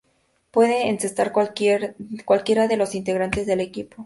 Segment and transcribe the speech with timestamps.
[0.49, 3.97] Puede encestar cualquiera de los integrantes del equipo.